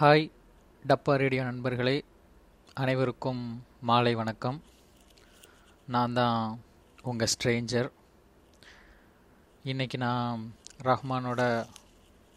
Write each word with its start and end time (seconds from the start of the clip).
Hi 0.00 0.30
டப்பா 0.88 1.14
radio 1.20 1.42
நண்பர்களே. 1.42 2.02
அனைவருக்கும் 2.74 3.40
மாலை 3.80 4.14
வணக்கம். 4.14 4.62
நான் 5.86 6.12
தான் 6.12 6.60
உங்கள் 7.02 7.28
ஸ்ட்ரேஞ்சர் 7.32 7.88
இன்றைக்கி 9.64 9.96
நான் 9.96 10.54
ரஹ்மானோட 10.82 11.66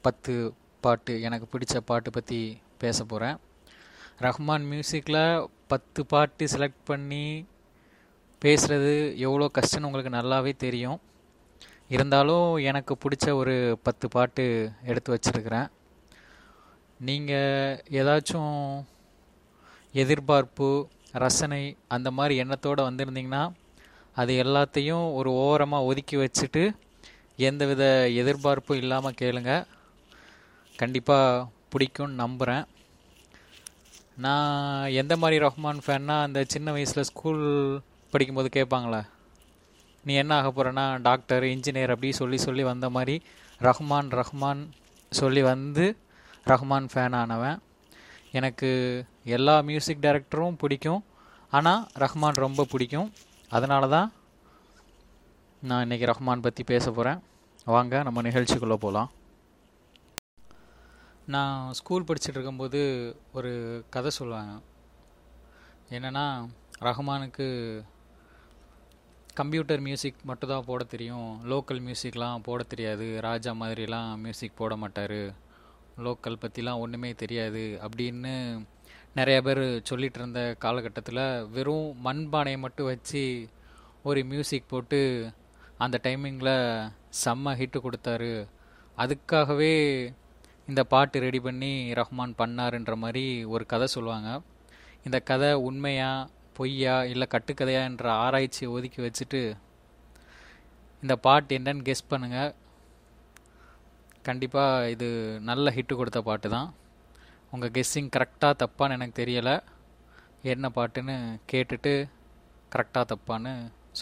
பத்து 0.02 0.34
பாட்டு 0.82 1.22
எனக்கு 1.22 1.48
பிடிச்ச 1.54 1.82
பாட்டு 1.92 2.12
பற்றி 2.12 2.62
பேச 2.78 3.04
போகிறேன் 3.04 3.38
ரஹ்மான் 4.20 4.66
மியூசிக்கில் 4.72 5.48
பத்து 5.68 6.06
பாட்டு 6.06 6.46
செலக்ட் 6.46 6.84
பண்ணி 6.84 7.46
பேசுகிறது 8.42 9.16
எவ்வளோ 9.28 9.52
கஷ்டம்னு 9.60 9.90
உங்களுக்கு 9.92 10.18
நல்லாவே 10.18 10.56
தெரியும். 10.66 11.00
இருந்தாலும் 11.88 12.56
எனக்கு 12.56 12.98
பிடிச்ச 13.06 13.34
ஒரு 13.34 13.80
பத்து 13.84 14.08
பாட்டு 14.08 14.72
எடுத்து 14.84 15.16
வச்சுருக்கிறேன். 15.16 15.70
நீங்கள் 17.04 17.80
ஏதாச்சும் 17.90 18.84
எதிர்பார்ப்பு 19.94 20.68
ரசனை 21.12 21.78
அந்த 21.88 22.12
மாதிரி 22.12 22.36
எண்ணத்தோடு 22.44 22.90
வந்திருந்தீங்கன்னா 22.90 23.44
அது 24.14 24.34
எல்லாத்தையும் 24.44 25.14
ஒரு 25.14 25.32
ஓரமாக 25.32 25.84
ஒதுக்கி 25.84 26.18
வச்சுட்டு 26.18 26.64
எந்தவித 27.36 28.10
எதிர்பார்ப்பும் 28.14 28.78
இல்லாமல் 28.78 29.20
கேளுங்க. 29.22 29.66
கண்டிப்பாக 30.80 31.48
பிடிக்கும்னு 31.72 32.16
நம்புகிறேன் 32.16 32.66
நான் 34.16 34.88
எந்த 34.92 35.18
மாதிரி 35.18 35.46
ரஹ்மான் 35.46 35.82
ஃபேன்னா 35.86 36.22
அந்த 36.22 36.44
சின்ன 36.44 36.72
வயசில் 36.72 37.04
ஸ்கூல் 37.04 37.44
படிக்கும்போது 38.14 38.50
கேட்பாங்களே 38.50 39.02
நீ 40.04 40.14
என்ன 40.14 40.36
ஆக 40.36 40.50
போகிறேன்னா 40.50 41.02
டாக்டர் 41.02 41.44
இன்ஜினியர் 41.44 41.90
அப்படி 41.90 42.12
சொல்லி 42.12 42.38
சொல்லி 42.38 42.64
வந்த 42.64 42.90
மாதிரி 42.90 43.22
ரஹ்மான் 43.62 44.10
ரஹ்மான் 44.12 44.62
சொல்லி 45.12 45.42
வந்து 45.42 45.86
ரஹ்மான் 46.52 46.88
ஃபேன் 46.94 47.16
ஆனவன் 47.20 47.60
எனக்கு 48.32 48.70
எல்லா 49.36 49.60
மியூசிக் 49.60 50.04
டைரக்டரும் 50.06 50.60
பிடிக்கும். 50.64 51.04
ஆனால் 51.58 51.88
ரஹ்மான் 52.04 52.42
ரொம்ப 52.46 52.66
பிடிக்கும். 52.72 53.10
அதனால 53.50 53.88
தான் 53.88 54.10
நான் 55.62 55.84
இன்றைக்கி 55.86 56.08
ரஹ்மான் 56.12 56.46
பற்றி 56.46 56.64
பேச 56.64 56.86
போகிறேன் 56.92 57.20
வாங்க 57.66 58.04
நம்ம 58.04 58.22
நிகழ்ச்சிக்குள்ளே 58.22 58.78
போகலாம் 58.86 59.12
நான் 61.34 61.74
ஸ்கூல் 61.80 62.08
படிச்சுட்டு 62.08 62.38
இருக்கும்போது 62.38 62.80
ஒரு 63.34 63.52
கதை 63.90 64.12
சொல்லுவாங்க. 64.20 64.54
என்னென்னா 65.96 66.26
ரஹ்மானுக்கு 66.88 67.48
கம்ப்யூட்டர் 69.40 69.80
மியூசிக் 69.80 70.20
மட்டும்தான் 70.30 70.68
போட 70.70 70.84
தெரியும். 70.84 71.30
லோக்கல் 71.52 71.82
மியூசிக்லாம் 71.88 72.44
போட 72.48 72.64
தெரியாது. 72.64 73.08
ராஜா 73.22 73.52
மாதிரிலாம் 73.52 74.10
மியூசிக் 74.26 74.60
போட 74.62 74.76
மாட்டார். 74.76 75.20
லோக்கல் 75.98 76.42
பற்றிலாம் 76.42 76.80
ஒன்றுமே 76.80 77.14
தெரியாது 77.14 77.80
அப்படின்னு 77.86 78.34
நிறைய 79.14 79.42
பேர் 79.42 79.82
சொல்லிட்டு 79.84 80.20
இருந்த 80.20 80.56
காலகட்டத்தில் 80.60 81.48
வெறும் 81.48 82.06
மண்பானையை 82.06 82.58
மட்டும் 82.58 82.86
வச்சு 82.86 83.50
ஒரு 84.04 84.24
மியூசிக் 84.24 84.68
போட்டு 84.68 85.00
அந்த 85.78 86.00
டைமிங்கில் 86.04 86.92
செம்ம 87.24 87.54
ஹிட்டு 87.60 87.80
கொடுத்தாரு. 87.84 88.48
அதுக்காகவே 88.98 89.74
இந்த 90.68 90.84
பாட்டு 90.84 91.20
ரெடி 91.20 91.40
பண்ணி 91.40 91.94
ரஹ்மான் 91.94 92.34
பண்ணாருன்ற 92.38 92.96
மாதிரி 92.96 93.46
ஒரு 93.46 93.66
கதை 93.66 93.88
சொல்லுவாங்க. 93.88 94.42
இந்த 95.04 95.20
கதை 95.20 95.54
உண்மையா 95.54 96.30
பொய்யா 96.54 97.04
இல்லை 97.04 97.28
கட்டுக்கதையா 97.32 97.84
என்ற 97.84 98.12
ஆராய்ச்சியை 98.12 98.74
ஒதுக்கி 98.74 99.02
வச்சுட்டு 99.02 99.56
இந்த 101.02 101.16
பாட்டு 101.16 101.58
என்னன்னு 101.58 101.88
கெஸ் 101.90 102.10
பண்ணுங்கள் 102.10 102.54
கண்டிப்பாக 104.28 104.90
இது 104.94 105.08
நல்ல 105.50 105.74
ஹிட்டு 105.76 105.94
கொடுத்த 106.00 106.20
பாட்டு 106.28 106.48
தான். 106.56 106.70
உங்கள் 107.54 107.74
கெஸ்ஸிங் 107.76 108.12
கரெக்டாக 108.16 108.60
தப்பான்னு 108.62 108.96
எனக்கு 108.98 109.20
தெரியலை. 109.22 109.56
என்ன 110.54 110.70
பாட்டுன்னு 110.78 111.16
கேட்டுட்டு 111.52 111.94
கரெக்டாக 112.76 113.06
தப்பான்னு 113.12 113.52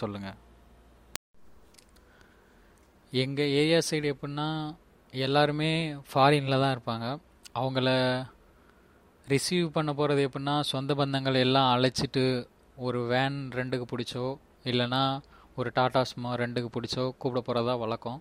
சொல்லுங்கள் 0.00 0.38
எங்கள் 3.22 3.52
ஏரியா 3.60 3.80
சைடு 3.88 4.06
எப்படின்னா 4.14 4.46
எல்லாருமே 5.12 5.70
ஃபாரினில் 6.10 6.62
தான் 6.62 6.74
இருப்பாங்க. 6.74 7.06
அவங்கள 7.60 7.88
ரிசீவ் 9.32 9.66
பண்ண 9.74 9.90
போகிறது 9.98 10.20
எப்படின்னா 10.28 10.54
சொந்த 10.72 10.94
பந்தங்கள் 11.00 11.42
எல்லாம் 11.46 11.68
அழைச்சிட்டு 11.74 12.24
ஒரு 12.86 13.00
வேன் 13.12 13.38
ரெண்டுக்கு 13.58 13.86
பிடிச்சோ 13.92 14.26
இல்லைனா 14.70 15.02
ஒரு 15.60 15.70
டாடா 15.78 16.02
ஸ்மா 16.10 16.30
ரெண்டுக்கு 16.42 16.68
பிடிச்சோ 16.76 17.04
கூப்பிட 17.22 17.40
போகிறதா 17.48 17.74
வழக்கம். 17.82 18.20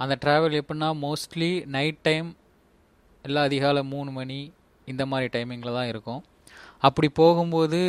அந்த 0.00 0.14
ட்ராவல் 0.24 0.56
எப்படின்னா 0.60 0.88
மோஸ்ட்லி 1.04 1.50
நைட் 1.76 2.00
டைம் 2.02 2.28
இல்லை 3.24 3.42
அதிகாலை 3.42 3.82
மூணு 3.94 4.10
மணி 4.10 4.38
இந்த 4.86 5.02
மாதிரி 5.10 5.28
டைமிங்கில் 5.34 5.76
தான் 5.78 5.90
இருக்கும். 5.92 6.22
அப்படி 6.78 7.08
போகும்போது 7.08 7.80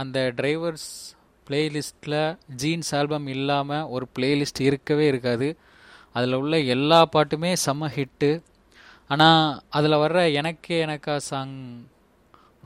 அந்த 0.00 0.18
டிரைவர்ஸ் 0.38 0.88
பிளேலிஸ்ட்டில் 1.46 2.18
ஜீன்ஸ் 2.62 2.92
ஆல்பம் 2.94 3.26
இல்லாமல் 3.26 3.88
ஒரு 3.94 4.06
பிளேலிஸ்ட் 4.16 4.60
இருக்கவே 4.68 5.06
இருக்காது. 5.06 5.48
அதில் 6.16 6.38
உள்ள 6.40 6.58
எல்லா 6.74 7.00
பாட்டுமே 7.14 7.52
செம்ம 7.64 7.88
ஹிட்டு 7.96 8.30
ஆனால் 9.10 9.40
அதில் 9.78 10.02
வர்ற 10.02 10.20
எனக்கே 10.40 10.76
எனக்கா 10.86 11.14
சாங் 11.30 11.56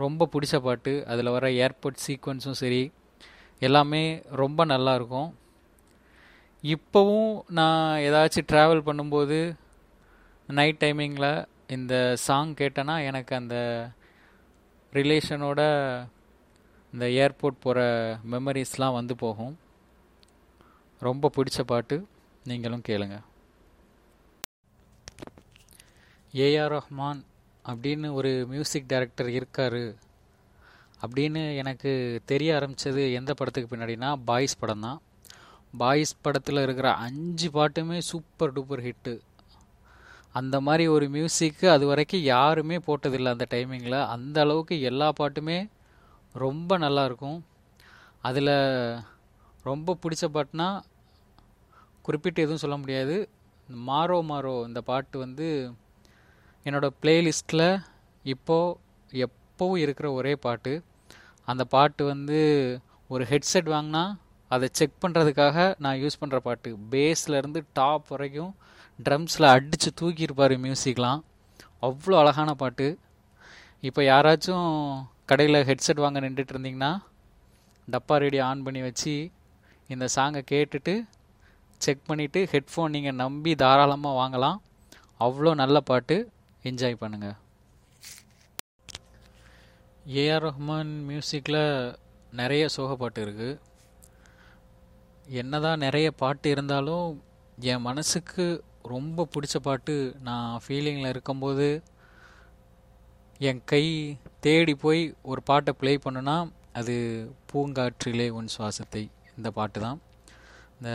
ரொம்ப 0.02 0.28
பிடிச்ச 0.32 0.56
பாட்டு. 0.66 0.92
அதில் 1.12 1.34
வர 1.36 1.46
ஏர்போர்ட் 1.64 2.04
சீக்வன்ஸும் 2.06 2.60
சரி 2.62 2.82
எல்லாமே 3.62 4.02
ரொம்ப 4.42 4.64
நல்லாயிருக்கும் 4.72 5.30
இப்போவும் 6.62 7.40
நான் 7.48 8.00
ஏதாச்சும் 8.00 8.48
ட்ராவல் 8.52 8.86
பண்ணும்போது 8.86 9.54
நைட் 10.46 10.82
டைமிங்கில் 10.84 11.46
இந்த 11.66 12.16
சாங் 12.16 12.54
கேட்டேன்னா 12.54 13.04
எனக்கு 13.04 13.36
அந்த 13.36 13.56
ரிலேஷனோட 14.92 15.60
இந்த 16.92 17.06
ஏர்போர்ட் 17.06 17.60
போகிற 17.60 17.80
மெமரிஸ்லாம் 18.30 18.92
வந்து 18.92 19.16
போகும். 19.16 19.58
ரொம்ப 21.00 21.30
பிடிச்ச 21.36 21.62
பாட்டு 21.62 22.06
நீங்களும் 22.44 22.82
கேளுங்க. 22.88 23.20
ஏஆர் 26.32 26.78
ரஹ்மான் 26.78 27.24
அப்படின்னு 27.68 28.12
ஒரு 28.12 28.46
மியூசிக் 28.48 28.86
டைரக்டர் 28.86 29.30
இருக்கார். 29.30 29.94
அப்படின்னு 31.06 31.56
எனக்கு 31.56 32.22
தெரிய 32.24 32.54
ஆரம்பித்தது 32.54 33.12
எந்த 33.12 33.34
படத்துக்கு 33.34 33.76
பின்னாடினா 33.76 34.14
பாய்ஸ் 34.24 34.58
படம் 34.58 34.80
தான் 34.80 35.02
பாய்ஸ் 35.76 36.12
படத்தில் 36.22 36.60
இருக்கிற 36.62 36.88
அஞ்சு 37.06 37.48
பாட்டுமே 37.50 37.98
சூப்பர் 37.98 38.52
டூப்பர் 38.52 38.82
ஹிட்டு 38.86 39.14
அந்த 40.32 40.56
மாதிரி 40.60 40.84
ஒரு 40.86 41.06
மியூசிக்கு 41.08 41.66
அது 41.66 41.84
வரைக்கும் 41.86 42.24
யாருமே 42.26 42.76
போட்டதில்லை 42.86 43.30
அந்த 43.30 43.46
டைமிங்கில் 43.50 43.98
அந்த 44.06 44.36
அளவுக்கு 44.40 44.74
எல்லா 44.80 45.08
பாட்டுமே 45.20 45.58
ரொம்ப 46.34 46.78
நல்லாயிருக்கும் 46.78 47.38
அதில் 48.22 48.54
ரொம்ப 49.64 49.96
பிடிச்ச 50.02 50.24
பாட்டுனா 50.34 50.68
குறிப்பிட்டு 52.02 52.40
எதுவும் 52.42 52.62
சொல்ல 52.64 52.76
முடியாது. 52.76 53.16
மாறோ 53.68 54.18
மாறோ 54.28 54.54
இந்த 54.66 54.80
பாட்டு 54.80 55.16
வந்து 55.18 55.48
என்னோடய 56.66 56.96
ப்ளேலிஸ்ட்டில் 57.02 57.68
இப்போது 58.24 59.26
எப்போவும் 59.26 59.82
இருக்கிற 59.84 60.12
ஒரே 60.12 60.34
பாட்டு. 60.36 60.72
அந்த 61.48 61.64
பாட்டு 61.64 62.04
வந்து 62.04 62.38
ஒரு 63.10 63.24
ஹெட்செட் 63.24 63.72
வாங்கினா 63.72 64.04
அதை 64.54 64.66
செக் 64.78 65.00
பண்ணுறதுக்காக 65.02 65.56
நான் 65.84 66.00
யூஸ் 66.02 66.20
பண்ணுற 66.20 66.38
பாட்டு. 66.46 66.70
பேஸ்லேருந்து 66.92 67.60
டாப் 67.78 68.06
வரைக்கும் 68.12 68.52
ட்ரம்ஸில் 69.06 69.52
அடித்து 69.54 69.90
தூக்கியிருப்பார் 70.00 70.54
மியூசிக்லாம் 70.64 71.22
அவ்வளோ 71.88 72.16
அழகான 72.22 72.50
பாட்டு. 72.62 72.86
இப்போ 73.88 74.02
யாராச்சும் 74.12 74.68
கடையில் 75.30 75.66
ஹெட்செட் 75.70 76.04
வாங்க 76.04 76.18
நின்றுட்டு 76.24 76.54
இருந்தீங்கன்னா 76.54 76.92
டப்பா 77.88 78.16
ரேடியோ 78.24 78.44
ஆன் 78.50 78.64
பண்ணி 78.66 78.80
வச்சு 78.86 79.14
இந்த 79.94 80.04
சாங்கை 80.16 80.42
கேட்டுட்டு 80.52 80.94
செக் 81.80 82.06
பண்ணிவிட்டு 82.08 82.40
ஹெட்ஃபோன் 82.52 82.94
நீங்கள் 82.96 83.18
நம்பி 83.24 83.52
தாராளமாக 83.62 84.18
வாங்கலாம். 84.20 84.58
அவ்வளோ 85.26 85.50
நல்ல 85.62 85.76
பாட்டு. 85.90 86.16
என்ஜாய் 86.68 87.02
பண்ணுங்கள் 87.02 87.36
ஏஆர் 90.22 90.44
ரஹ்மான் 90.46 90.92
மியூசிக்கில் 91.10 91.62
நிறைய 92.40 92.64
சோக 92.76 92.90
பாட்டு 93.02 93.20
இருக்குது 93.26 93.54
என்னதான் 95.28 95.78
நிறைய 95.78 96.10
பாட்டு 96.10 96.50
இருந்தாலும் 96.50 97.22
என் 97.60 97.80
மனசுக்கு 97.80 98.64
ரொம்ப 98.82 99.28
பிடிச்ச 99.34 99.56
பாட்டு 99.62 100.16
நான் 100.22 100.60
ஃபீலிங்கில் 100.68 101.08
இருக்கும்போது 101.08 101.82
என் 103.38 103.60
கை 103.64 104.18
தேடி 104.40 104.74
போய் 104.74 105.14
ஒரு 105.22 105.42
பாட்டை 105.42 105.74
ப்ளே 105.78 105.98
பண்ணுனா 106.04 106.50
அது 106.72 106.94
பூங்காற்றிலே 107.52 108.28
உன் 108.28 108.48
சுவாசத்தை 108.58 109.10
இந்த 109.36 109.50
பாட்டு 109.50 109.80
தான். 109.80 110.00
இந்த 110.80 110.90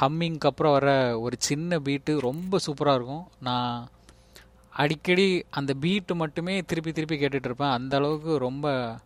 ஹம்மிங்க்கு 0.00 0.48
அப்புறம் 0.48 0.72
வர 0.72 1.20
ஒரு 1.20 1.36
சின்ன 1.38 1.78
பீட்டு 1.78 2.20
ரொம்ப 2.20 2.58
சூப்பராக 2.66 2.94
இருக்கும். 2.94 3.26
நான் 3.40 3.88
அடிக்கடி 4.70 5.44
அந்த 5.50 5.74
பீட்டு 5.74 6.14
மட்டுமே 6.14 6.62
திருப்பி 6.62 6.92
திருப்பி 6.92 7.16
கேட்டுட்ருப்பேன் 7.16 7.72
அந்த 7.72 7.96
அளவுக்கு 7.96 8.38
ரொம்ப 8.38 8.96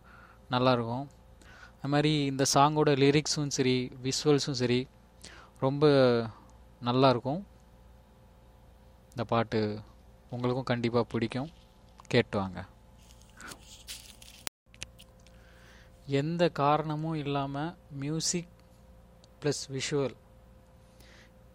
நல்லாயிருக்கும் 0.51 1.07
அது 1.87 1.95
மாதிரி 1.95 2.25
இந்த 2.25 2.45
சாங்கோட 2.53 2.91
லிரிக்ஸும் 3.01 3.53
சரி 3.55 3.73
விஷுவல்ஸும் 4.03 4.57
சரி 4.61 4.87
ரொம்ப 5.59 5.83
நல்லாயிருக்கும் 6.85 7.39
இந்த 9.09 9.23
பாட்டு 9.27 9.59
உங்களுக்கும் 10.29 10.67
கண்டிப்பாக 10.71 11.05
பிடிக்கும். 11.11 11.47
கேட்டு 12.07 12.37
வாங்க. 12.37 12.65
எந்த 16.05 16.49
காரணமும் 16.49 17.13
இல்லாமல் 17.13 17.71
மியூசிக் 18.03 18.51
ப்ளஸ் 19.41 19.63
விஷுவல் 19.77 20.17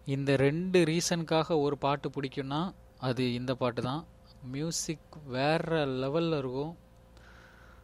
இந்த 0.05 0.35
ரெண்டு 0.35 0.83
ரீசனுக்காக 0.83 1.59
ஒரு 1.59 1.77
பாட்டு 1.77 2.09
பிடிக்கும்னா 2.09 2.73
அது 2.97 3.33
இந்த 3.33 3.55
பாட்டு 3.55 3.81
தான். 3.81 4.03
மியூசிக் 4.41 5.15
வேற 5.37 5.85
லெவலில் 5.85 6.37
இருக்கும். 6.37 6.75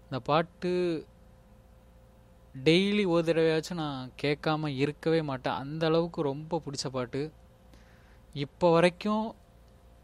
இந்த 0.03 0.19
பாட்டு 0.31 0.73
டெய்லி 2.55 3.07
ஒரு 3.07 3.33
தடவையாச்சும் 3.33 3.73
நான் 3.73 4.11
கேட்காம 4.21 4.67
இருக்கவே 4.67 5.21
மாட்டேன். 5.21 5.53
அந்த 5.53 5.87
அளவுக்கு 5.87 6.21
ரொம்ப 6.21 6.61
பிடிச்ச 6.65 6.89
பாட்டு. 6.89 7.31
இப்போ 8.33 8.71
வரைக்கும் 8.71 9.35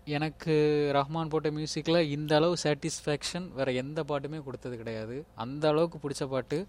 எனக்கு 0.06 0.54
ரஹ்மான் 0.94 1.30
போட்ட 1.30 1.52
மியூசிக்கில் 1.52 2.10
இந்த 2.10 2.36
அளவு 2.36 2.56
சாட்டிஸ்ஃபேக்ஷன் 2.64 3.54
வேறு 3.54 3.76
எந்த 3.76 4.04
பாட்டுமே 4.04 4.44
கொடுத்தது 4.44 4.78
கிடையாது. 4.78 5.26
அந்த 5.36 5.68
அளவுக்கு 5.68 6.10
பிடிச்ச 6.10 6.28
பாட்டு. 6.28 6.68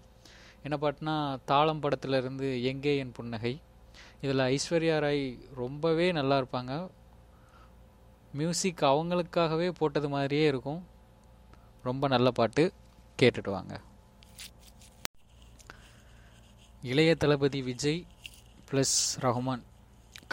என்ன 0.63 0.77
பாட்டுனா 0.81 1.39
தாளம் 1.45 1.81
படத்துல 1.81 2.17
இருந்து 2.17 2.63
எங்கே 2.63 2.97
என் 2.97 3.11
புன்னகை. 3.11 3.61
இதில் 4.21 4.39
ஐஸ்வர்யா 4.39 4.99
ராய் 4.99 5.37
ரொம்பவே 5.55 6.11
நல்லா 6.11 6.39
இருப்பாங்க. 6.39 6.89
மியூசிக் 8.33 8.81
அவங்களுக்காகவே 8.81 9.69
போட்டது 9.69 10.09
மாதிரியே 10.09 10.47
இருக்கும். 10.47 10.85
ரொம்ப 11.83 12.07
நல்ல 12.07 12.31
பாட்டு. 12.31 12.73
கேட்டுட்டு 13.21 13.49
வாங்க. 13.49 13.79
இளைய 16.81 17.15
தளபதி 17.15 17.61
விஜய் 17.61 18.05
ப்ளஸ் 18.71 19.19
ரஹ்மான் 19.19 19.63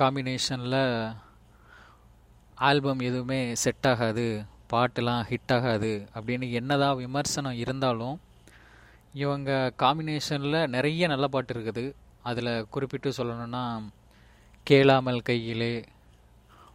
காம்பினேஷனில் 0.00 1.14
ஆல்பம் 2.54 3.00
எதுவுமே 3.00 3.54
செட் 3.54 3.86
ஆகாது 3.86 4.44
பாட்டுலாம் 4.72 5.24
ஹிட் 5.28 5.52
ஆகாது 5.52 6.08
அப்படின்னு 6.14 6.50
என்னதான் 6.50 6.96
விமர்சனம் 6.96 7.52
இருந்தாலும் 7.52 8.20
இவங்க 9.12 9.72
காம்பினேஷனில் 9.78 10.66
நிறைய 10.66 11.06
நல்ல 11.06 11.28
பாட்டு 11.28 11.54
இருக்குது. 11.54 11.94
அதில் 12.22 12.66
குறிப்பிட்டு 12.68 13.10
சொல்லணும்னா 13.10 13.90
கேளாமல் 14.62 15.22
கையிலே 15.22 15.84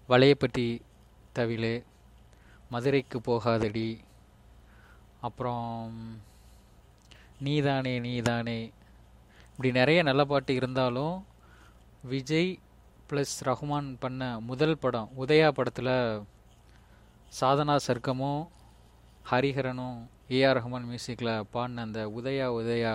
வளையப்பட்டி 0.10 0.81
தவிலே 1.36 1.83
மதுரைக்கு 2.69 3.19
போகாதடி 3.19 4.00
அப்புறம் 5.22 6.19
நீதானே 7.39 8.00
நீதானே 8.00 8.72
இப்படி 9.59 9.77
நிறைய 9.79 10.03
நல்ல 10.03 10.25
பாட்டு 10.25 10.56
இருந்தாலும் 10.56 11.15
விஜய் 12.11 12.51
ப்ளஸ் 13.09 13.33
ரஹ்மான் 13.47 13.89
பண்ண 14.00 14.39
முதல் 14.39 14.77
படம் 14.77 15.09
உதயா 15.23 15.47
படத்தில் 15.47 15.89
சாதனா 17.39 17.75
சர்க்கமும் 17.88 18.47
ஹரிஹரனும் 19.31 19.97
ஏஆர் 20.38 20.57
ரஹ்மான் 20.59 20.88
மியூசிக்கில் 20.91 21.33
பாடின 21.51 21.81
அந்த 21.81 22.07
உதயா 22.19 22.47
உதயா 22.59 22.94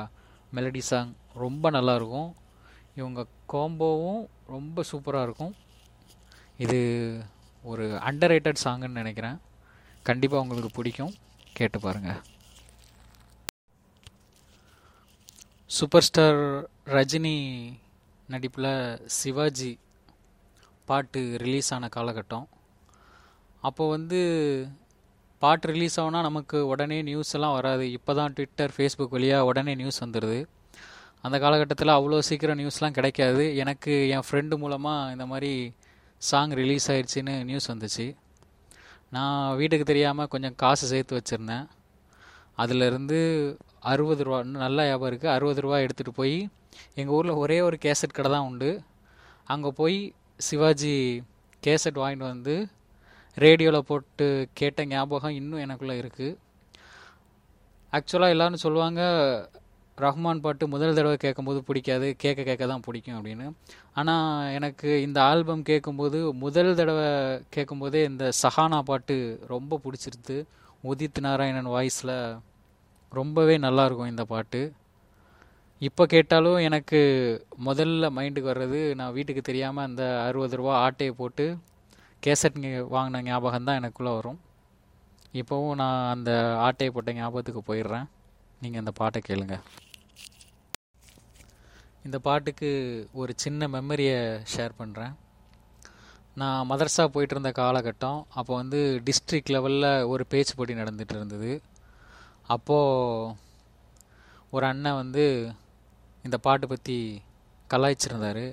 மெலடி 0.55 0.82
சாங் 0.90 1.12
ரொம்ப 1.34 1.70
நல்லாயிருக்கும் 1.70 2.31
இவங்க 2.94 3.26
காம்போவும் 3.52 4.22
ரொம்ப 4.46 4.84
சூப்பராக 4.93 5.22
இருக்கும். 5.22 5.55
இது 6.56 6.78
ஒரு 7.62 7.87
அண்டர் 8.10 8.34
ரேட்டட் 8.34 8.64
சாங்குன்னு 8.64 9.02
நினைக்கிறேன். 9.02 9.40
கண்டிப்பாக 10.02 10.43
உங்களுக்கு 10.43 10.72
பிடிக்கும். 10.78 11.14
கேட்டு 11.52 11.81
பாருங்கள் 11.81 12.22
சூப்பர் 15.76 16.05
ஸ்டார் 16.06 16.41
ரஜினி 16.94 17.37
நடிப்பில் 18.32 18.69
சிவாஜி 19.17 19.71
பாட்டு 20.88 21.21
ரிலீஸ் 21.43 21.71
ஆன 21.75 21.88
காலகட்டம். 21.97 22.44
அப்போ 23.69 23.85
வந்து 23.94 24.21
பாட்டு 25.43 25.73
ரிலீஸ் 25.73 25.97
ஆகுனா 26.03 26.21
நமக்கு 26.29 26.61
உடனே 26.73 26.99
நியூஸ் 27.09 27.35
எல்லாம் 27.38 27.56
வராது. 27.59 27.87
இப்போ 27.97 28.15
தான் 28.21 28.37
ட்விட்டர் 28.37 28.75
ஃபேஸ்புக் 28.76 29.17
வழியாக 29.17 29.49
உடனே 29.50 29.75
நியூஸ் 29.82 30.00
வந்துடுது 30.05 30.38
அந்த 31.26 31.37
காலகட்டத்தில் 31.47 31.97
அவ்வளோ 31.99 32.23
சீக்கிரம் 32.31 32.61
நியூஸ்லாம் 32.62 32.97
கிடைக்காது. 33.00 33.44
எனக்கு 33.65 33.93
என் 34.15 34.27
ஃப்ரெண்டு 34.29 34.62
மூலமாக 34.65 35.12
இந்த 35.17 35.27
மாதிரி 35.35 35.53
சாங் 36.31 36.56
ரிலீஸ் 36.62 36.91
ஆயிடுச்சின்னு 36.94 37.37
நியூஸ் 37.50 37.70
வந்துச்சு. 37.75 38.09
நான் 39.17 39.56
வீட்டுக்கு 39.61 39.93
தெரியாமல் 39.93 40.32
கொஞ்சம் 40.35 40.59
காசு 40.65 40.87
சேர்த்து 40.94 41.20
வச்சுருந்தேன். 41.20 41.69
அதிலிருந்து 42.62 43.20
அறுபது 43.92 44.25
ரூபா 44.25 44.42
நல்ல 44.42 44.78
வியாபாரம் 44.82 45.12
இருக்குது 45.12 45.34
அறுபது 45.36 45.60
ரூபா 45.60 45.76
எடுத்துகிட்டு 45.76 46.19
போய் 46.20 46.36
எங்கள் 46.94 47.14
ஊரில் 47.14 47.40
ஒரே 47.42 47.60
ஒரு 47.60 47.78
கேசட் 47.82 48.16
கடை 48.16 48.31
தான் 48.31 48.46
உண்டு. 48.50 48.70
அங்கே 49.46 49.70
போய் 49.70 49.98
சிவாஜி 50.40 50.94
கேசட் 51.62 52.00
வாங்கிட்டு 52.02 52.26
வந்து 52.32 52.54
ரேடியோவில் 53.36 53.86
போட்டு 53.86 54.26
கேட்ட 54.54 54.84
ஞாபகம் 54.84 55.36
இன்னும் 55.40 55.62
எனக்குள்ளே 55.64 55.94
இருக்குது 56.02 56.36
ஆக்சுவலாக 57.92 58.34
எல்லோரும் 58.34 58.64
சொல்லுவாங்க 58.64 59.02
ரஹ்மான் 59.98 60.40
பாட்டு 60.40 60.64
முதல் 60.69 60.94
தடவை 60.94 61.16
கேட்கும்போது 61.16 61.60
பிடிக்காது 61.62 62.06
கேட்க 62.22 62.42
கேட்க 62.42 62.64
தான் 62.66 62.84
பிடிக்கும் 62.86 63.19
அப்படின்னு. 63.19 63.46
ஆனால் 63.92 64.52
எனக்கு 64.52 64.88
இந்த 65.02 65.19
ஆல்பம் 65.22 65.62
கேட்கும்போது 65.62 66.19
முதல் 66.44 66.75
தடவை 66.75 67.06
கேட்கும்போதே 67.50 68.00
இந்த 68.04 68.25
சஹானா 68.42 68.78
பாட்டு 68.90 69.16
ரொம்ப 69.46 69.81
பிடிச்சிருது 69.84 70.36
உதித் 70.90 71.20
நாராயணன் 71.20 71.70
வாய்ஸில் 71.75 72.16
ரொம்பவே 73.20 73.56
நல்லாயிருக்கும் 73.66 74.12
இந்த 74.12 74.25
பாட்டு. 74.32 74.61
இப்போ 75.88 76.02
கேட்டாலும் 76.14 76.58
எனக்கு 76.69 77.00
முதல்ல 77.69 78.11
மைண்டுக்கு 78.16 78.50
வர்றது 78.52 78.81
நான் 79.00 79.14
வீட்டுக்கு 79.16 79.43
தெரியாமல் 79.49 79.87
அந்த 79.88 80.02
அறுபது 80.26 80.58
ரூபா 80.61 80.75
ஆட்டையை 80.84 81.14
போட்டு 81.20 81.46
கேசட் 82.26 82.58
வாங்கின 82.94 83.22
ஞாபகம் 83.31 83.66
தான் 83.69 83.81
எனக்குள்ளே 83.81 84.12
வரும். 84.19 84.38
இப்போவும் 85.40 85.78
நான் 85.82 85.99
அந்த 86.14 86.31
ஆட்டையை 86.66 86.90
போட்ட 86.94 87.12
ஞாபகத்துக்கு 87.19 87.62
போயிடுறேன். 87.70 88.06
நீங்கள் 88.62 88.82
அந்த 88.82 88.93
பாட்டை 89.00 89.20
கேளுங்க. 89.28 89.56
இந்த 92.06 92.19
பாட்டுக்கு 92.28 92.70
ஒரு 93.20 93.32
சின்ன 93.44 93.67
மெமரியை 93.75 94.17
ஷேர் 94.55 94.78
பண்ணுறேன் 94.81 95.14
நான் 96.40 96.69
மதர்சா 96.70 97.05
போயிட்டு 97.14 97.34
இருந்த 97.34 97.50
காலகட்டம் 97.58 98.19
அப்போ 98.38 98.52
வந்து 98.60 98.81
டிஸ்ட்ரிக்ட் 99.06 99.52
லெவலில் 99.55 99.88
ஒரு 100.12 100.22
பேச்சு 100.32 100.55
போட்டி 100.56 100.75
நடந்துகிட்டு 100.81 101.17
இருந்தது. 101.19 101.52
அப்போது 102.49 103.35
ஒரு 104.55 104.64
அண்ணன் 104.70 105.00
வந்து 105.02 105.25
இந்த 106.25 106.37
பாட்டு 106.46 106.67
பற்றி 106.73 106.99
கலாய்ச்சிருந்தார். 107.73 108.44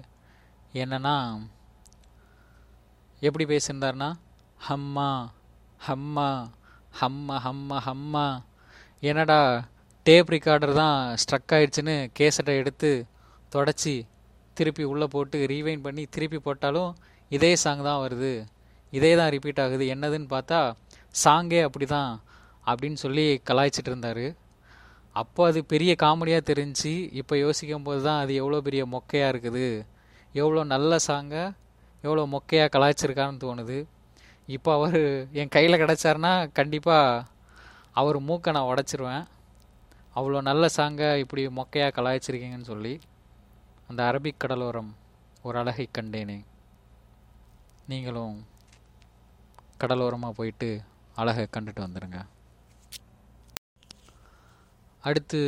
என்னன்னா 0.81 1.15
எப்படி 3.27 3.45
பேசியிருந்தாருன்னா 3.51 4.09
ஹம்மா 4.67 5.09
ஹம்மா 5.87 6.29
ஹம்மா 7.01 7.35
ஹம்மா 7.45 7.77
ஹம்மா. 7.87 8.25
என்னடா 9.09 9.39
டேப் 10.05 10.31
ரிகார்டர் 10.35 10.73
தான் 10.81 10.97
ஸ்ட்ரக் 11.21 11.53
ஆயிடுச்சுன்னு 11.57 11.95
கேசட்டை 12.19 12.55
எடுத்து 12.61 12.91
தொடச்சி 13.55 13.95
திருப்பி 14.57 14.83
உள்ளே 14.91 15.07
போட்டு 15.13 15.37
ரீவைன் 15.51 15.85
பண்ணி 15.85 16.03
திருப்பி 16.15 16.39
போட்டாலும் 16.47 16.91
இதே 17.31 17.51
சாங் 17.63 17.87
தான் 17.89 18.01
வருது. 18.03 18.33
இதே 18.97 19.11
தான் 19.19 19.31
ரிப்பீட் 19.35 19.61
ஆகுது. 19.63 19.85
என்னதுன்னு 19.93 20.27
பார்த்தா 20.35 20.59
சாங்கே 21.23 21.61
அப்படி 21.67 21.85
தான் 21.85 22.11
அப்படின்னு 22.67 22.99
சொல்லி 23.03 23.25
கலாய்ச்சிட்டு 23.49 23.91
இருந்தார் 23.91 24.25
அப்போ 25.15 25.41
அது 25.49 25.59
பெரிய 25.71 25.91
காமெடியாக 26.03 26.47
தெரிஞ்சு 26.49 26.91
இப்போ 27.19 27.35
யோசிக்கும் 27.45 27.87
போது 27.87 28.01
தான் 28.07 28.19
அது 28.23 28.33
எவ்வளோ 28.41 28.59
பெரிய 28.67 28.83
மொக்கையாக 28.93 29.31
இருக்குது. 29.33 29.65
எவ்வளோ 30.41 30.61
நல்ல 30.73 30.99
சாங்கை 31.07 31.43
எவ்வளோ 32.03 32.23
மொக்கையாக 32.35 32.71
கலாய்ச்சிருக்கான்னு 32.75 33.43
தோணுது. 33.43 33.77
இப்போ 34.55 34.69
அவர் 34.77 35.01
என் 35.39 35.53
கையில் 35.55 35.81
கிடச்சாருன்னா 35.81 36.33
கண்டிப்பாக 36.59 37.25
அவர் 37.99 38.17
மூக்கை 38.29 38.51
நான் 38.57 38.69
உடச்சிருவேன். 38.71 39.25
அவ்வளோ 40.15 40.41
நல்ல 40.49 40.63
சாங்கை 40.77 41.09
இப்படி 41.23 41.43
மொக்கையாக 41.59 41.95
கலாய்ச்சிருக்கீங்கன்னு 41.97 42.71
சொல்லி 42.71 42.93
அந்த 43.89 44.01
அரபிக் 44.09 44.41
கடலோரம் 44.43 44.91
ஒரு 45.47 45.57
அழகை 45.61 45.85
கண்டேனே. 45.97 46.39
நீங்களும் 47.91 48.37
கடலோரமாக 49.83 50.37
போயிட்டு 50.39 50.69
அழகை 51.21 51.45
கண்டுட்டு 51.55 51.85
வந்துடுங்க 51.85 52.19
அடுத்து 55.03 55.39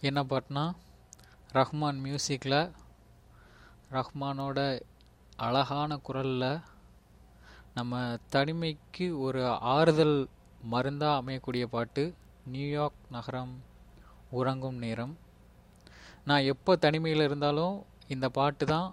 என்ன 0.00 0.20
பாட்டுனா 0.22 0.62
ரஹ்மான் 1.52 2.00
மியூசிக்கில் 2.04 2.72
ரஹ்மானோட 3.90 4.58
அழகான 5.36 5.96
குரலில் 5.96 6.44
நம்ம 7.74 8.00
தனிமைக்கு 8.34 9.06
ஒரு 9.18 9.42
ஆறுதல் 9.74 10.18
மருந்தாக 10.72 11.20
அமையக்கூடிய 11.20 11.66
பாட்டு 11.74 12.04
நியூயார்க் 12.46 13.00
நகரம் 13.10 13.54
உறங்கும் 14.30 14.78
நேரம் 14.78 15.14
நான் 16.24 16.48
எப்போ 16.52 16.74
தனிமையில் 16.76 17.26
இருந்தாலும் 17.28 17.76
இந்த 18.06 18.28
பாட்டு 18.28 18.66
தான் 18.66 18.88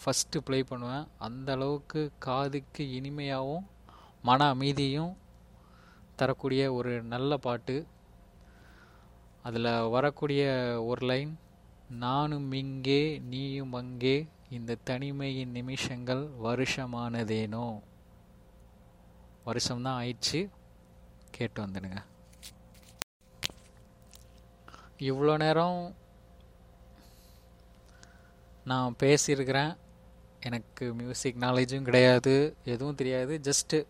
ஃபஸ்ட்டு 0.00 0.44
ப்ளே 0.44 0.60
பண்ணுவேன். 0.62 1.08
அந்த 1.18 1.50
அளவுக்கு 1.52 2.12
காதுக்கு 2.18 2.84
இனிமையாகவும் 2.98 3.66
மன 4.22 4.48
அமைதியும் 4.54 5.12
தரக்கூடிய 6.16 6.72
ஒரு 6.72 7.02
நல்ல 7.14 7.36
பாட்டு. 7.48 7.76
அதில் 9.44 9.88
வரக்கூடிய 9.88 10.42
ஒரு 10.84 11.06
லைன் 11.06 11.38
நானும் 11.88 12.52
இங்கே 12.52 13.18
நீயும் 13.18 13.72
அங்கே 13.72 14.26
இந்த 14.50 14.76
தனிமையின் 14.84 15.50
நிமிஷங்கள் 15.50 16.22
வருஷமானதேனோ? 16.42 17.82
வருஷம்தான் 19.44 19.98
ஆயிடுச்சு. 20.04 20.50
கேட்டு 21.30 21.66
வந்துடுங்க. 21.66 21.96
இவ்வளோ 24.98 25.36
நேரம் 25.38 25.94
நான் 28.64 28.94
பேசியிருக்கிறேன். 29.02 29.76
எனக்கு 30.40 30.94
மியூசிக் 30.94 31.36
நாலேஜும் 31.36 31.82
கிடையாது 31.82 32.56
எதுவும் 32.64 32.94
தெரியாது. 32.94 33.40
ஜஸ்ட்டு 33.42 33.86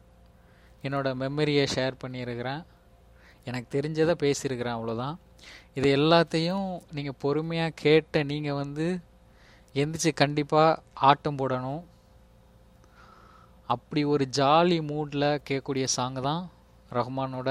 என்னோடய 0.82 1.14
மெமரியை 1.22 1.66
ஷேர் 1.74 1.92
பண்ணியிருக்கிறேன். 2.06 2.64
எனக்கு 3.44 3.80
தெரிஞ்சதை 3.80 4.24
பேசியிருக்கிறேன் 4.24 4.76
அவ்வளோதான் 4.78 5.16
இது 5.78 5.88
எல்லாத்தையும் 5.98 6.68
நீங்கள் 6.96 7.20
பொறுமையாக 7.24 7.76
கேட்ட 7.84 8.22
நீங்கள் 8.30 8.60
வந்து 8.62 8.86
எந்திரிச்சு 9.74 10.10
கண்டிப்பாக 10.22 10.80
ஆட்டம் 11.10 11.38
போடணும். 11.40 11.82
அப்படி 13.74 14.00
ஒரு 14.14 14.24
ஜாலி 14.38 14.78
மூடில் 14.90 15.28
கேட்கக்கூடிய 15.48 15.86
சாங்கு 15.96 16.22
தான் 16.28 16.42
ரஹ்மானோட 16.98 17.50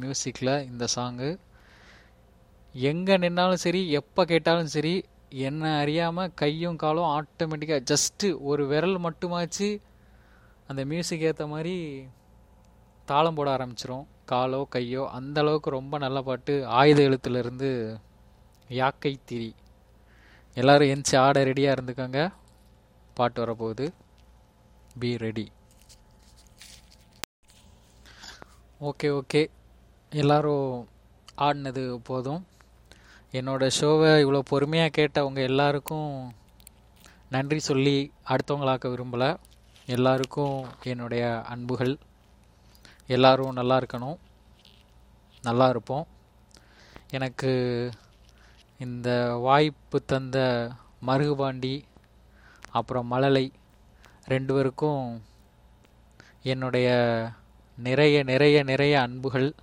மியூசிக்கில் 0.00 0.54
இந்த 0.70 0.84
சாங்கு 0.96 1.28
எங்கே 2.90 3.14
நின்னாலும் 3.24 3.62
சரி 3.64 3.80
எப்போ 4.00 4.22
கேட்டாலும் 4.32 4.72
சரி 4.74 4.94
என்ன 5.46 5.70
அறியாமல் 5.82 6.34
கையும் 6.40 6.80
காலும் 6.82 7.10
ஆட்டோமேட்டிக்காக 7.16 7.86
ஜஸ்ட்டு 7.92 8.28
ஒரு 8.50 8.62
விரல் 8.72 8.98
மட்டுமாச்சு 9.06 9.68
அந்த 10.70 10.82
மியூசிக் 10.90 11.26
ஏற்ற 11.28 11.44
மாதிரி 11.46 11.74
தாளம் 13.08 13.36
போட 13.38 13.48
ஆரம்பிச்சிரும். 13.56 14.06
காலோ 14.32 14.60
கையோ 14.74 15.02
அந்த 15.18 15.36
அளவுக்கு 15.40 15.70
ரொம்ப 15.70 15.98
நல்ல 16.04 16.18
பாட்டு. 16.28 16.54
ஆயுத 16.80 17.02
எழுத்துலேருந்து 17.02 17.70
யாக்கை 18.80 19.12
திரி. 19.24 19.50
எல்லோரும் 20.56 20.90
எந்திச்சு 20.94 21.16
ஆட 21.26 21.44
ரெடியாக 21.44 21.76
இருந்துக்கோங்க. 21.76 22.20
பாட்டு 23.14 23.38
வரப்போகுது. 23.44 23.86
பி 24.98 25.10
ரெடி 25.24 25.46
ஓகே 28.88 29.08
ஓகே 29.18 29.40
எல்லோரும் 30.10 30.88
ஆடினது 31.46 31.82
போதும். 32.08 32.42
என்னோடய 33.32 33.70
ஷோவை 33.78 34.10
இவ்வளோ 34.24 34.40
பொறுமையாக 34.50 34.94
கேட்டவங்க 34.98 35.40
எல்லாருக்கும் 35.50 36.12
நன்றி 37.34 37.58
சொல்லி 37.58 37.96
அடுத்தவங்களாக்க 38.30 38.86
விரும்பலை. 38.92 39.30
எல்லாருக்கும் 39.86 40.56
என்னுடைய 40.82 41.24
அன்புகள். 41.54 41.94
எல்லோரும் 43.08 43.52
நல்லா 43.52 43.78
இருக்கணும். 43.78 44.18
நல்லா 45.42 45.68
இருப்போம். 45.68 46.06
எனக்கு 47.10 47.52
இந்த 48.78 49.08
வாய்ப்பு 49.34 50.04
தந்த 50.04 50.38
மருகுபாண்டி 51.06 51.84
அப்புறம் 52.70 53.06
மழலை 53.06 53.52
ரெண்டு 54.24 54.54
பேருக்கும் 54.54 55.22
என்னுடைய 56.42 56.88
நிறைய 57.76 58.22
நிறைய 58.22 58.62
நிறைய 58.62 59.00
அன்புகள். 59.00 59.54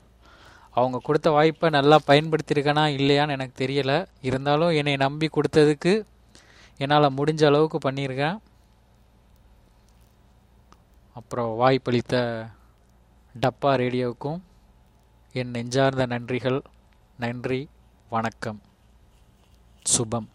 அவங்க 0.72 1.00
கொடுத்த 1.04 1.30
வாய்ப்பை 1.30 1.70
நல்லா 1.70 2.00
பயன்படுத்தியிருக்கேனா 2.08 2.86
இல்லையான்னு 2.98 3.36
எனக்கு 3.38 3.68
தெரியலை. 3.68 4.08
இருந்தாலும் 4.22 4.70
என்னை 4.70 4.96
நம்பி 4.96 5.30
கொடுத்ததுக்கு 5.30 5.94
என்னால் 6.78 7.14
முடிஞ்ச 7.14 7.46
அளவுக்கு 7.46 7.92
பண்ணியிருக்கேன். 7.92 8.38
அப்புறம் 11.14 11.56
வாய்ப்பளித்த 11.56 12.14
டப்பா 13.42 13.66
ரேடியோவுக்கும் 13.66 14.42
என் 15.34 15.50
நெஞ்சார்ந்த 15.50 16.08
நன்றிகள். 16.08 16.62
நன்றி 17.20 17.70
வணக்கம். 18.10 18.62
சுபம். 19.84 20.30